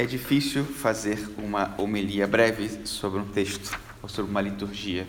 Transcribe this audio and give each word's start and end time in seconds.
É 0.00 0.06
difícil 0.06 0.64
fazer 0.64 1.28
uma 1.36 1.74
homilia 1.76 2.24
breve 2.24 2.86
sobre 2.86 3.18
um 3.18 3.24
texto 3.24 3.76
ou 4.00 4.08
sobre 4.08 4.30
uma 4.30 4.40
liturgia 4.40 5.04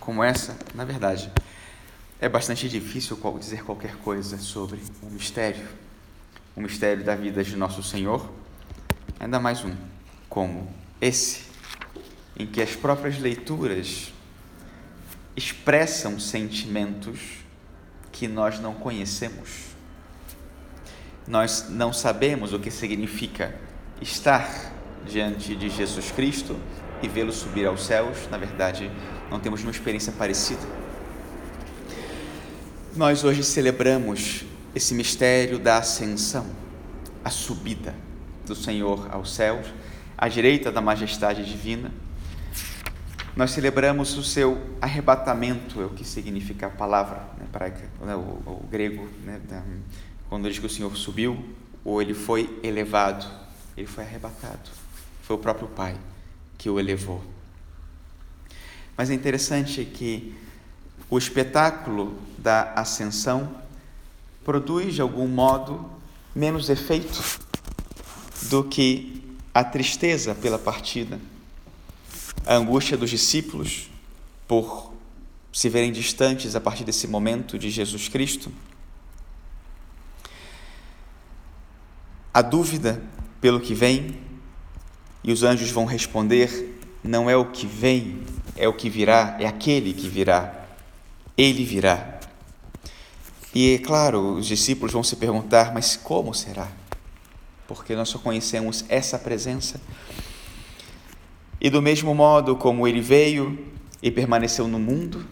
como 0.00 0.24
essa. 0.24 0.56
Na 0.74 0.86
verdade, 0.86 1.30
é 2.18 2.30
bastante 2.30 2.66
difícil 2.66 3.20
dizer 3.38 3.62
qualquer 3.62 3.94
coisa 3.96 4.38
sobre 4.38 4.80
o 5.02 5.10
mistério, 5.10 5.68
o 6.56 6.62
mistério 6.62 7.04
da 7.04 7.14
vida 7.14 7.44
de 7.44 7.54
nosso 7.56 7.82
Senhor, 7.82 8.32
ainda 9.20 9.38
mais 9.38 9.66
um 9.66 9.76
como 10.30 10.74
esse, 10.98 11.42
em 12.34 12.46
que 12.46 12.62
as 12.62 12.74
próprias 12.74 13.18
leituras 13.18 14.14
expressam 15.36 16.18
sentimentos 16.18 17.20
que 18.10 18.26
nós 18.26 18.58
não 18.58 18.72
conhecemos. 18.72 19.66
Nós 21.28 21.66
não 21.68 21.92
sabemos 21.92 22.54
o 22.54 22.58
que 22.58 22.70
significa 22.70 23.60
estar 24.02 24.72
diante 25.06 25.54
de 25.54 25.68
Jesus 25.68 26.10
Cristo 26.10 26.56
e 27.02 27.08
vê-lo 27.08 27.32
subir 27.32 27.66
aos 27.66 27.84
céus, 27.84 28.28
na 28.30 28.36
verdade, 28.36 28.90
não 29.30 29.40
temos 29.40 29.62
uma 29.62 29.70
experiência 29.70 30.12
parecida. 30.12 30.62
Nós 32.94 33.24
hoje 33.24 33.42
celebramos 33.42 34.44
esse 34.74 34.94
mistério 34.94 35.58
da 35.58 35.78
ascensão, 35.78 36.46
a 37.24 37.30
subida 37.30 37.94
do 38.46 38.54
Senhor 38.54 39.08
aos 39.10 39.32
céus, 39.34 39.66
à 40.16 40.28
direita 40.28 40.70
da 40.70 40.80
majestade 40.80 41.44
divina. 41.44 41.90
Nós 43.34 43.52
celebramos 43.52 44.16
o 44.18 44.22
seu 44.22 44.60
arrebatamento, 44.80 45.80
é 45.80 45.86
o 45.86 45.90
que 45.90 46.04
significa 46.04 46.66
a 46.66 46.70
palavra 46.70 47.22
né, 47.38 47.46
né, 48.04 48.14
o, 48.14 48.20
o, 48.20 48.66
grego, 48.70 49.08
né, 49.24 49.40
quando 50.28 50.48
diz 50.48 50.58
que 50.58 50.66
o 50.66 50.70
Senhor 50.70 50.94
subiu, 50.96 51.42
ou 51.82 52.00
ele 52.02 52.12
foi 52.12 52.60
elevado 52.62 53.41
ele 53.76 53.86
foi 53.86 54.04
arrebatado. 54.04 54.70
Foi 55.22 55.36
o 55.36 55.38
próprio 55.38 55.68
Pai 55.68 55.96
que 56.58 56.68
o 56.68 56.78
elevou. 56.78 57.22
Mas 58.96 59.10
é 59.10 59.14
interessante 59.14 59.84
que 59.84 60.34
o 61.08 61.18
espetáculo 61.18 62.16
da 62.38 62.72
ascensão 62.74 63.62
produz, 64.44 64.94
de 64.94 65.00
algum 65.00 65.26
modo, 65.26 65.90
menos 66.34 66.68
efeito 66.68 67.40
do 68.48 68.64
que 68.64 69.22
a 69.54 69.62
tristeza 69.62 70.34
pela 70.34 70.58
partida, 70.58 71.20
a 72.46 72.54
angústia 72.54 72.96
dos 72.96 73.10
discípulos 73.10 73.90
por 74.48 74.92
se 75.52 75.68
verem 75.68 75.92
distantes 75.92 76.56
a 76.56 76.60
partir 76.60 76.84
desse 76.84 77.06
momento 77.06 77.58
de 77.58 77.70
Jesus 77.70 78.08
Cristo, 78.08 78.50
a 82.32 82.40
dúvida 82.40 83.02
pelo 83.42 83.60
que 83.60 83.74
vem, 83.74 84.16
e 85.22 85.32
os 85.32 85.42
anjos 85.42 85.70
vão 85.70 85.84
responder: 85.84 86.80
não 87.02 87.28
é 87.28 87.36
o 87.36 87.46
que 87.46 87.66
vem, 87.66 88.22
é 88.56 88.68
o 88.68 88.72
que 88.72 88.88
virá, 88.88 89.36
é 89.40 89.46
aquele 89.46 89.92
que 89.92 90.08
virá. 90.08 90.66
Ele 91.36 91.64
virá. 91.64 92.20
E 93.54 93.74
é 93.74 93.78
claro, 93.78 94.36
os 94.36 94.46
discípulos 94.46 94.92
vão 94.92 95.02
se 95.02 95.16
perguntar: 95.16 95.74
mas 95.74 95.96
como 95.96 96.32
será? 96.32 96.68
Porque 97.66 97.96
nós 97.96 98.08
só 98.08 98.18
conhecemos 98.18 98.84
essa 98.88 99.18
presença. 99.18 99.80
E 101.60 101.68
do 101.68 101.82
mesmo 101.82 102.14
modo 102.14 102.56
como 102.56 102.86
ele 102.86 103.00
veio 103.00 103.58
e 104.02 104.10
permaneceu 104.10 104.68
no 104.68 104.78
mundo, 104.78 105.24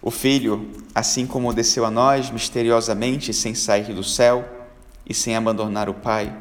o 0.00 0.10
Filho, 0.10 0.70
assim 0.94 1.26
como 1.26 1.52
desceu 1.52 1.84
a 1.84 1.90
nós 1.90 2.30
misteriosamente 2.30 3.32
sem 3.32 3.54
sair 3.54 3.94
do 3.94 4.04
céu 4.04 4.46
e 5.08 5.14
sem 5.14 5.34
abandonar 5.34 5.88
o 5.88 5.94
Pai, 5.94 6.34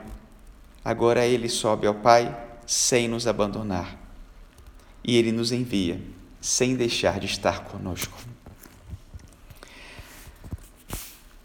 Agora 0.83 1.25
ele 1.25 1.47
sobe 1.47 1.87
ao 1.87 1.95
Pai 1.95 2.35
sem 2.65 3.07
nos 3.07 3.27
abandonar. 3.27 3.97
E 5.03 5.17
ele 5.17 5.31
nos 5.31 5.51
envia 5.51 6.01
sem 6.41 6.75
deixar 6.75 7.19
de 7.19 7.25
estar 7.25 7.65
conosco. 7.65 8.17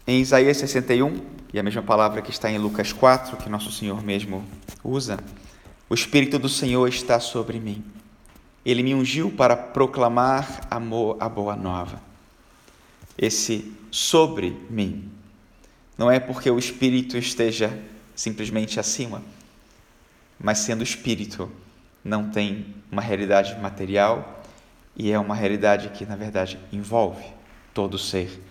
Em 0.05 0.21
Isaías 0.21 0.57
61, 0.57 1.21
e 1.53 1.59
a 1.59 1.63
mesma 1.63 1.81
palavra 1.81 2.21
que 2.21 2.31
está 2.31 2.51
em 2.51 2.57
Lucas 2.57 2.91
4, 2.91 3.37
que 3.37 3.49
nosso 3.49 3.71
Senhor 3.71 4.03
mesmo 4.03 4.43
usa, 4.83 5.19
o 5.89 5.93
Espírito 5.93 6.37
do 6.37 6.49
Senhor 6.49 6.87
está 6.87 7.19
sobre 7.19 7.59
mim. 7.59 7.83
Ele 8.65 8.83
me 8.83 8.93
ungiu 8.93 9.31
para 9.31 9.55
proclamar 9.55 10.67
amor, 10.69 11.17
a 11.19 11.29
boa 11.29 11.55
nova. 11.55 12.01
Esse 13.17 13.73
sobre 13.91 14.57
mim 14.69 15.09
não 15.97 16.09
é 16.09 16.19
porque 16.19 16.49
o 16.49 16.59
Espírito 16.59 17.17
esteja 17.17 17.77
simplesmente 18.19 18.81
acima, 18.81 19.23
mas 20.37 20.57
sendo 20.57 20.83
espírito, 20.83 21.49
não 22.03 22.29
tem 22.29 22.75
uma 22.91 23.01
realidade 23.01 23.57
material 23.61 24.43
e 24.93 25.09
é 25.09 25.17
uma 25.17 25.33
realidade 25.33 25.87
que, 25.91 26.05
na 26.05 26.17
verdade, 26.17 26.59
envolve 26.69 27.23
todo 27.73 27.93
o 27.93 27.97
ser, 27.97 28.43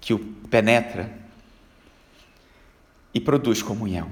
que 0.00 0.14
o 0.14 0.18
penetra 0.48 1.14
e 3.12 3.20
produz 3.20 3.62
comunhão. 3.62 4.10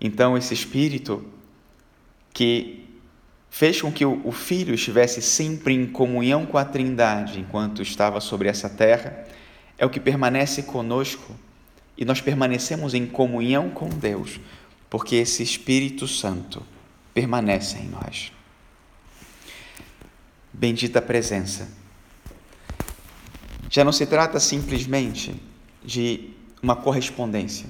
Então, 0.00 0.34
esse 0.34 0.54
espírito 0.54 1.22
que 2.32 2.88
fez 3.50 3.82
com 3.82 3.92
que 3.92 4.06
o 4.06 4.32
Filho 4.32 4.72
estivesse 4.72 5.20
sempre 5.20 5.74
em 5.74 5.86
comunhão 5.86 6.46
com 6.46 6.56
a 6.56 6.64
Trindade 6.64 7.40
enquanto 7.40 7.82
estava 7.82 8.22
sobre 8.22 8.48
essa 8.48 8.70
terra, 8.70 9.26
é 9.76 9.84
o 9.84 9.90
que 9.90 10.00
permanece 10.00 10.62
conosco 10.62 11.36
e 11.98 12.04
nós 12.04 12.20
permanecemos 12.20 12.94
em 12.94 13.04
comunhão 13.04 13.68
com 13.68 13.88
Deus, 13.88 14.38
porque 14.88 15.16
esse 15.16 15.42
Espírito 15.42 16.06
Santo 16.06 16.64
permanece 17.12 17.76
em 17.76 17.88
nós. 17.88 18.32
Bendita 20.52 21.02
presença. 21.02 21.68
Já 23.68 23.82
não 23.82 23.90
se 23.90 24.06
trata 24.06 24.38
simplesmente 24.38 25.34
de 25.84 26.30
uma 26.62 26.76
correspondência, 26.76 27.66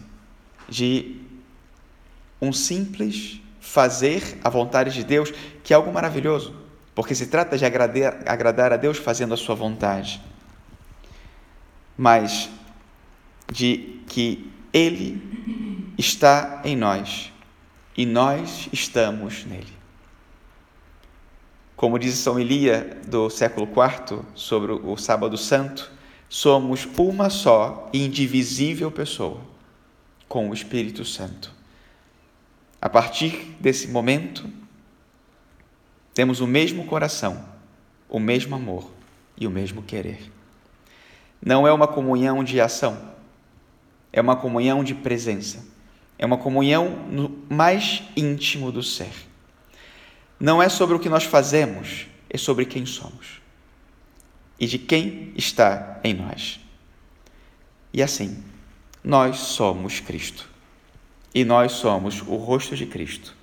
de 0.69 1.17
um 2.41 2.53
simples 2.53 3.41
fazer 3.61 4.39
a 4.45 4.51
vontade 4.51 4.93
de 4.93 5.05
Deus, 5.05 5.33
que 5.65 5.73
é 5.73 5.77
algo 5.77 5.93
maravilhoso, 5.93 6.55
porque 6.95 7.15
se 7.15 7.27
trata 7.27 7.57
de 7.57 7.65
agradar, 7.65 8.73
a 8.73 8.77
Deus 8.77 8.99
fazendo 8.99 9.33
a 9.33 9.37
sua 9.39 9.55
vontade. 9.55 10.21
Mas 11.97 12.51
de 13.53 14.01
que 14.07 14.51
Ele 14.73 15.93
está 15.97 16.63
em 16.65 16.77
nós 16.77 17.33
e 17.97 18.07
nós 18.07 18.69
estamos 18.73 19.45
nele. 19.45 19.79
Como 21.77 21.99
diz 21.99 22.15
São 22.15 22.39
Elia 22.39 23.01
do 23.07 23.31
século 23.31 23.67
IV 23.67 24.23
sobre 24.35 24.73
o 24.73 24.97
Sábado 24.97 25.37
Santo, 25.37 25.91
somos 26.29 26.89
uma 26.97 27.31
só 27.31 27.89
e 27.93 28.05
indivisível 28.05 28.91
pessoa 28.91 29.41
com 30.29 30.51
o 30.51 30.55
Espírito 30.55 31.05
Santo. 31.05 31.53
A 32.81 32.89
partir 32.89 33.57
desse 33.59 33.89
momento, 33.89 34.49
temos 36.15 36.41
o 36.41 36.47
mesmo 36.47 36.85
coração, 36.85 37.45
o 38.09 38.21
mesmo 38.21 38.55
amor 38.55 38.91
e 39.37 39.47
o 39.47 39.51
mesmo 39.51 39.83
querer. 39.83 40.31
Não 41.41 41.67
é 41.67 41.73
uma 41.73 41.87
comunhão 41.87 42.43
de 42.43 42.61
ação, 42.61 42.99
é 44.13 44.21
uma 44.21 44.37
comunhão 44.37 44.83
de 44.83 44.95
presença, 44.95 45.65
é 46.19 46.27
uma 46.27 46.39
comunhão 46.39 47.07
no 47.11 47.45
mais 47.49 48.03
íntimo 48.17 48.73
do 48.73 48.83
ser. 48.83 49.13
Não 50.41 50.63
é 50.63 50.69
sobre 50.69 50.97
o 50.97 51.01
que 51.01 51.09
nós 51.09 51.25
fazemos, 51.25 52.07
é 52.31 52.39
sobre 52.39 52.65
quem 52.65 52.87
somos 52.87 53.41
e 54.59 54.67
de 54.67 54.79
quem 54.79 55.33
está 55.37 56.01
em 56.03 56.15
nós. 56.15 56.61
E 57.93 58.03
assim, 58.03 58.43
nós 59.03 59.39
somos 59.39 60.01
Cristo. 60.01 60.49
E 61.35 61.45
nós 61.45 61.73
somos 61.73 62.23
o 62.23 62.37
rosto 62.37 62.75
de 62.75 62.87
Cristo 62.87 63.37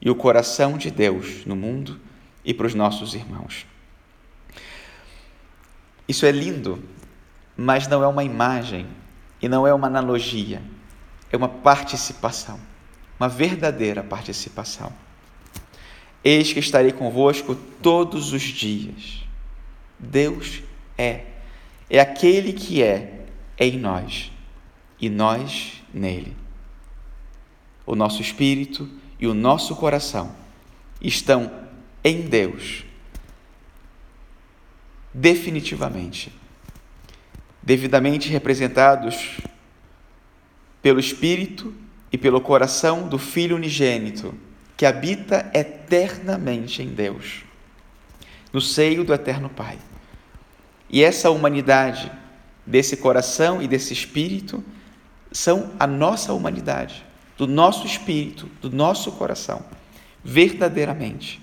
e 0.00 0.10
o 0.10 0.14
coração 0.14 0.76
de 0.76 0.90
Deus 0.90 1.44
no 1.46 1.54
mundo 1.54 2.00
e 2.44 2.52
para 2.52 2.66
os 2.66 2.74
nossos 2.74 3.14
irmãos. 3.14 3.66
Isso 6.08 6.26
é 6.26 6.32
lindo, 6.32 6.82
mas 7.56 7.86
não 7.86 8.02
é 8.02 8.06
uma 8.06 8.24
imagem 8.24 8.86
e 9.40 9.48
não 9.48 9.66
é 9.66 9.72
uma 9.72 9.86
analogia, 9.86 10.62
é 11.30 11.36
uma 11.36 11.48
participação, 11.48 12.60
uma 13.18 13.28
verdadeira 13.28 14.02
participação. 14.02 14.92
Eis 16.22 16.52
que 16.52 16.58
estarei 16.58 16.92
convosco 16.92 17.54
todos 17.82 18.32
os 18.32 18.42
dias. 18.42 19.24
Deus 19.98 20.62
é, 20.96 21.24
é 21.88 21.98
aquele 21.98 22.52
que 22.52 22.82
é, 22.82 23.26
é 23.56 23.66
em 23.66 23.78
nós 23.78 24.30
e 25.00 25.08
nós 25.08 25.82
nele. 25.92 26.36
O 27.86 27.94
nosso 27.94 28.20
espírito 28.20 28.88
e 29.18 29.26
o 29.26 29.34
nosso 29.34 29.74
coração 29.76 30.34
estão 31.00 31.50
em 32.04 32.22
Deus, 32.22 32.84
definitivamente 35.12 36.32
devidamente 37.62 38.28
representados 38.28 39.38
pelo 40.82 40.98
Espírito 40.98 41.74
e 42.12 42.18
pelo 42.18 42.40
coração 42.40 43.06
do 43.08 43.18
Filho 43.18 43.56
unigênito, 43.56 44.34
que 44.76 44.86
habita 44.86 45.50
eternamente 45.52 46.82
em 46.82 46.88
Deus, 46.88 47.44
no 48.52 48.60
seio 48.60 49.04
do 49.04 49.12
Eterno 49.12 49.48
Pai. 49.48 49.78
E 50.88 51.04
essa 51.04 51.30
humanidade, 51.30 52.10
desse 52.66 52.96
coração 52.96 53.62
e 53.62 53.68
desse 53.68 53.92
espírito, 53.92 54.64
são 55.30 55.72
a 55.78 55.86
nossa 55.86 56.32
humanidade, 56.32 57.04
do 57.36 57.46
nosso 57.46 57.86
espírito, 57.86 58.48
do 58.60 58.70
nosso 58.70 59.12
coração, 59.12 59.64
verdadeiramente. 60.24 61.40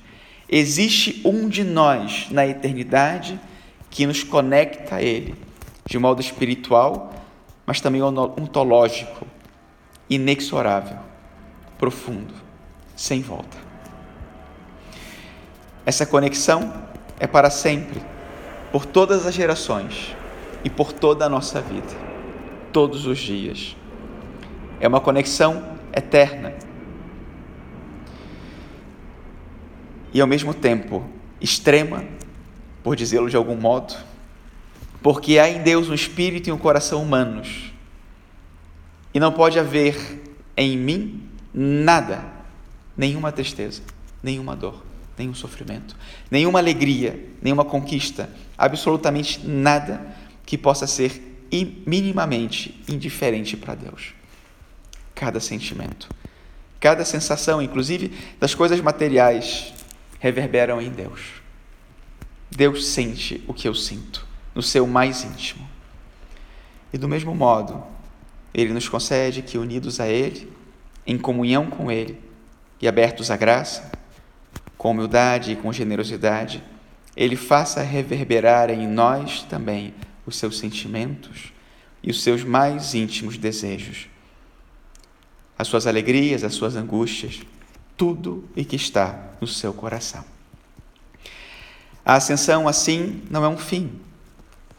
Existe 0.50 1.22
um 1.24 1.48
de 1.48 1.64
nós 1.64 2.28
na 2.30 2.46
eternidade 2.46 3.40
que 3.90 4.06
nos 4.06 4.24
conecta 4.24 4.96
a 4.96 5.02
Ele, 5.02 5.36
de 5.88 5.98
modo 5.98 6.22
espiritual, 6.22 7.14
mas 7.66 7.80
também 7.80 8.02
ontológico, 8.02 9.26
inexorável, 10.10 10.98
profundo, 11.78 12.34
sem 12.96 13.22
volta. 13.22 13.58
Essa 15.86 16.06
conexão 16.06 16.74
é 17.20 17.26
para 17.26 17.50
sempre, 17.50 18.02
por 18.72 18.86
todas 18.86 19.26
as 19.26 19.34
gerações 19.34 20.16
e 20.64 20.70
por 20.70 20.92
toda 20.92 21.26
a 21.26 21.30
nossa 21.30 21.62
vida, 21.62 21.96
todos 22.74 23.06
os 23.06 23.18
dias. 23.18 23.76
É 24.80 24.88
uma 24.88 25.00
conexão 25.00 25.78
eterna. 25.94 26.54
E 30.14 30.20
ao 30.20 30.28
mesmo 30.28 30.54
tempo 30.54 31.06
extrema, 31.40 32.04
por 32.84 32.96
dizê-lo 32.96 33.30
de 33.30 33.38
algum 33.38 33.56
modo, 33.56 33.96
porque 35.08 35.40
há 35.40 35.48
em 35.48 35.64
Deus 35.64 35.88
um 35.88 35.94
espírito 35.94 36.50
e 36.50 36.52
um 36.52 36.58
coração 36.58 37.02
humanos 37.02 37.72
e 39.14 39.22
não 39.22 39.32
pode 39.32 39.58
haver 39.58 40.22
em 40.58 40.78
mim 40.78 41.30
nada, 41.54 42.26
nenhuma 42.98 43.32
tristeza, 43.32 43.82
nenhuma 44.22 44.54
dor, 44.54 44.84
nenhum 45.18 45.34
sofrimento, 45.34 45.96
nenhuma 46.30 46.60
alegria, 46.60 47.26
nenhuma 47.42 47.64
conquista, 47.64 48.30
absolutamente 48.58 49.48
nada 49.48 50.14
que 50.46 50.58
possa 50.58 50.86
ser 50.86 51.40
minimamente 51.86 52.84
indiferente 52.90 53.56
para 53.56 53.76
Deus. 53.76 54.14
Cada 55.16 55.40
sentimento, 55.40 56.10
cada 56.82 57.06
sensação, 57.06 57.62
inclusive 57.62 58.12
das 58.42 58.54
coisas 58.54 58.82
materiais, 58.82 59.74
reverberam 60.20 60.82
em 60.82 60.90
Deus. 60.90 61.22
Deus 62.52 62.88
sente 62.88 63.42
o 63.48 63.54
que 63.54 63.70
eu 63.70 63.74
sinto, 63.74 64.27
no 64.58 64.64
seu 64.64 64.88
mais 64.88 65.24
íntimo. 65.24 65.70
E 66.92 66.98
do 66.98 67.08
mesmo 67.08 67.36
modo, 67.36 67.84
ele 68.52 68.74
nos 68.74 68.90
concede 68.90 69.44
que, 69.44 69.56
unidos 69.56 70.00
a 70.00 70.08
Ele, 70.08 70.52
em 71.06 71.16
comunhão 71.16 71.68
com 71.68 71.92
Ele 71.92 72.20
e 72.82 72.88
abertos 72.88 73.30
à 73.30 73.38
graça, 73.38 73.92
com 74.76 74.90
humildade 74.90 75.52
e 75.52 75.56
com 75.56 75.72
generosidade, 75.72 76.64
Ele 77.16 77.36
faça 77.36 77.84
reverberar 77.84 78.72
em 78.72 78.88
nós 78.88 79.44
também 79.44 79.94
os 80.26 80.38
seus 80.38 80.58
sentimentos 80.58 81.54
e 82.02 82.10
os 82.10 82.24
seus 82.24 82.44
mais 82.44 82.96
íntimos 82.96 83.38
desejos, 83.38 84.08
as 85.56 85.68
suas 85.68 85.86
alegrias, 85.86 86.44
as 86.44 86.56
suas 86.56 86.76
angústias, 86.76 87.42
tudo 87.96 88.44
e 88.56 88.66
que 88.66 88.76
está 88.76 89.34
no 89.40 89.46
seu 89.46 89.72
coração. 89.72 90.26
A 92.04 92.16
ascensão, 92.16 92.68
assim, 92.68 93.22
não 93.30 93.46
é 93.46 93.48
um 93.48 93.58
fim, 93.58 94.02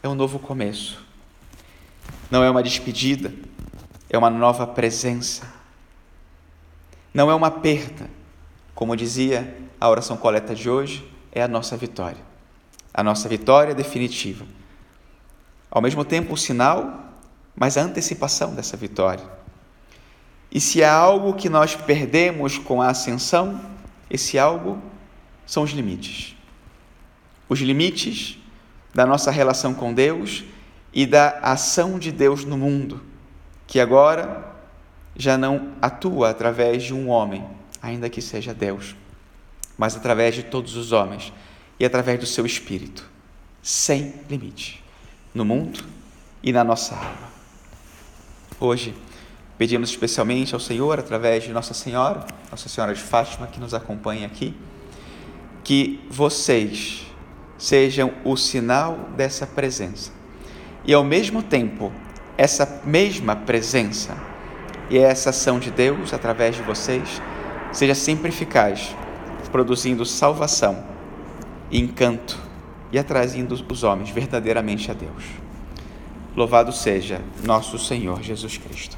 é 0.01 0.07
um 0.07 0.15
novo 0.15 0.39
começo. 0.39 1.05
Não 2.31 2.43
é 2.43 2.49
uma 2.49 2.63
despedida, 2.63 3.33
é 4.09 4.17
uma 4.17 4.29
nova 4.29 4.65
presença. 4.65 5.47
Não 7.13 7.29
é 7.29 7.35
uma 7.35 7.51
perda. 7.51 8.09
Como 8.73 8.95
dizia 8.95 9.57
a 9.79 9.89
oração 9.89 10.15
coleta 10.15 10.55
de 10.55 10.69
hoje, 10.69 11.09
é 11.31 11.41
a 11.41 11.47
nossa 11.47 11.75
vitória. 11.75 12.23
A 12.93 13.03
nossa 13.03 13.27
vitória 13.27 13.75
definitiva. 13.75 14.45
Ao 15.69 15.81
mesmo 15.81 16.05
tempo, 16.05 16.33
o 16.33 16.37
sinal, 16.37 17.13
mas 17.55 17.77
a 17.77 17.81
antecipação 17.81 18.55
dessa 18.55 18.77
vitória. 18.77 19.25
E 20.51 20.59
se 20.59 20.83
há 20.83 20.93
algo 20.93 21.33
que 21.33 21.49
nós 21.49 21.75
perdemos 21.75 22.57
com 22.57 22.81
a 22.81 22.89
ascensão, 22.89 23.61
esse 24.09 24.39
algo 24.39 24.81
são 25.45 25.63
os 25.63 25.71
limites. 25.71 26.35
Os 27.47 27.59
limites 27.59 28.39
da 28.93 29.05
nossa 29.05 29.31
relação 29.31 29.73
com 29.73 29.93
Deus 29.93 30.43
e 30.93 31.05
da 31.05 31.39
ação 31.41 31.99
de 31.99 32.11
Deus 32.11 32.43
no 32.43 32.57
mundo 32.57 33.09
que 33.69 33.79
agora 33.79 34.51
já 35.15 35.37
não 35.37 35.73
atua 35.79 36.31
através 36.31 36.81
de 36.81 36.91
um 36.91 37.07
homem, 37.07 37.45
ainda 37.79 38.09
que 38.09 38.19
seja 38.19 38.51
Deus, 38.51 38.95
mas 39.77 39.95
através 39.95 40.33
de 40.33 40.41
todos 40.41 40.75
os 40.75 40.91
homens 40.91 41.31
e 41.79 41.85
através 41.85 42.19
do 42.19 42.25
seu 42.25 42.47
Espírito, 42.47 43.07
sem 43.61 44.15
limite, 44.27 44.83
no 45.35 45.45
mundo 45.45 45.83
e 46.41 46.51
na 46.51 46.63
nossa 46.63 46.95
alma. 46.95 47.29
Hoje, 48.59 48.95
pedimos 49.55 49.91
especialmente 49.91 50.55
ao 50.55 50.59
Senhor, 50.59 50.97
através 50.97 51.43
de 51.43 51.53
Nossa 51.53 51.75
Senhora, 51.75 52.25
Nossa 52.49 52.67
Senhora 52.67 52.95
de 52.95 53.01
Fátima, 53.01 53.45
que 53.45 53.59
nos 53.59 53.75
acompanha 53.75 54.25
aqui, 54.25 54.55
que 55.63 56.03
vocês 56.09 57.05
sejam 57.59 58.13
o 58.23 58.35
sinal 58.35 59.09
dessa 59.15 59.45
presença 59.45 60.11
e, 60.85 60.93
ao 60.93 61.03
mesmo 61.03 61.43
tempo, 61.43 61.91
essa 62.37 62.81
mesma 62.85 63.35
presença 63.35 64.17
e 64.89 64.97
essa 64.97 65.29
ação 65.29 65.59
de 65.59 65.69
Deus 65.69 66.13
através 66.13 66.55
de 66.55 66.63
vocês 66.63 67.21
seja 67.71 67.93
sempre 67.93 68.29
eficaz, 68.29 68.95
produzindo 69.51 70.05
salvação, 70.05 70.83
encanto 71.71 72.39
e 72.91 72.97
atraindo 72.97 73.53
os 73.53 73.83
homens 73.83 74.09
verdadeiramente 74.09 74.89
a 74.89 74.93
Deus. 74.93 75.25
Louvado 76.35 76.71
seja 76.71 77.21
nosso 77.43 77.77
Senhor 77.77 78.21
Jesus 78.23 78.57
Cristo. 78.57 78.97